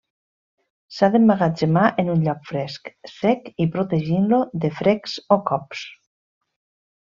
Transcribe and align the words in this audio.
S'ha 0.99 1.09
d'emmagatzemar 1.15 1.83
en 2.05 2.09
un 2.15 2.23
lloc 2.29 2.41
fresc, 2.53 2.91
sec, 3.19 3.53
i 3.67 3.69
protegint-lo 3.77 4.41
de 4.67 4.73
frecs 4.81 5.17
o 5.37 5.39
cops. 5.53 5.87